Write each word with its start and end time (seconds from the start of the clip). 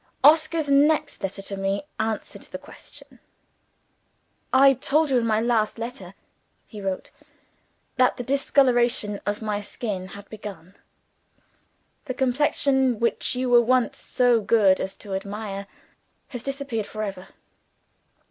Oscar's 0.23 0.67
next 0.67 1.21
letter 1.21 1.43
to 1.43 1.55
me 1.55 1.83
answered 1.99 2.41
the 2.41 2.57
question. 2.57 3.19
"I 4.51 4.73
told 4.73 5.11
you 5.11 5.19
in 5.19 5.27
my 5.27 5.39
last" 5.39 5.79
(he 6.65 6.81
wrote), 6.81 7.11
"that 7.97 8.17
the 8.17 8.23
discoloration 8.23 9.21
of 9.27 9.43
my 9.43 9.61
skin 9.61 10.07
had 10.07 10.27
begun. 10.27 10.75
The 12.05 12.15
complexion 12.15 12.99
which 12.99 13.35
you 13.35 13.47
were 13.51 13.61
once 13.61 13.99
so 13.99 14.41
good 14.41 14.79
as 14.79 14.95
to 14.95 15.13
admire, 15.13 15.67
has 16.29 16.41
disappeared 16.41 16.87
for 16.87 17.03
ever. 17.03 17.27